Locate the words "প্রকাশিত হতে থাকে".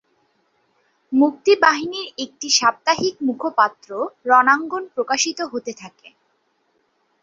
4.95-6.07